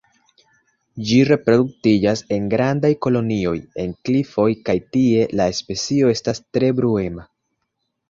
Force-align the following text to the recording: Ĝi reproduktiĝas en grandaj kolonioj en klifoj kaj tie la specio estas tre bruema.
Ĝi 1.09 1.19
reproduktiĝas 1.29 2.23
en 2.39 2.49
grandaj 2.55 2.91
kolonioj 3.07 3.55
en 3.85 3.95
klifoj 4.09 4.49
kaj 4.71 4.79
tie 4.97 5.31
la 5.43 5.49
specio 5.63 6.13
estas 6.19 6.47
tre 6.55 6.77
bruema. 6.83 7.33